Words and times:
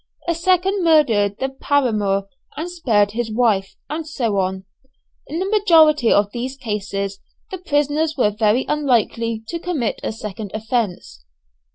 A 0.27 0.33
second 0.33 0.83
murdered 0.83 1.37
the 1.37 1.49
paramour 1.49 2.27
and 2.57 2.67
spared 2.71 3.11
his 3.11 3.31
wife, 3.31 3.75
and 3.87 4.07
so 4.07 4.39
on. 4.39 4.65
In 5.27 5.37
the 5.37 5.45
majority 5.45 6.11
of 6.11 6.31
these 6.31 6.57
cases, 6.57 7.19
the 7.51 7.59
prisoners 7.59 8.17
were 8.17 8.31
very 8.31 8.65
unlikely 8.67 9.43
to 9.49 9.59
commit 9.59 9.99
a 10.03 10.11
second 10.11 10.49
offence. 10.55 11.23